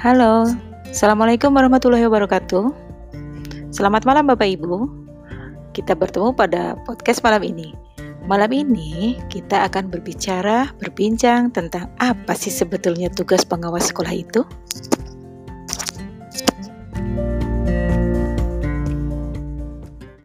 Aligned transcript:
Halo, 0.00 0.48
Assalamualaikum 0.88 1.52
warahmatullahi 1.52 2.08
wabarakatuh. 2.08 2.72
Selamat 3.68 4.08
malam 4.08 4.32
Bapak 4.32 4.48
Ibu. 4.48 4.88
Kita 5.76 5.92
bertemu 5.92 6.32
pada 6.32 6.72
podcast 6.88 7.20
malam 7.20 7.44
ini. 7.44 7.76
Malam 8.24 8.48
ini 8.48 9.20
kita 9.28 9.68
akan 9.68 9.92
berbicara, 9.92 10.72
berbincang 10.80 11.52
tentang 11.52 11.92
apa 12.00 12.32
sih 12.32 12.48
sebetulnya 12.48 13.12
tugas 13.12 13.44
pengawas 13.44 13.92
sekolah 13.92 14.16
itu. 14.16 14.40